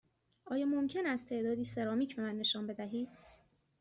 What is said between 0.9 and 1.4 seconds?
است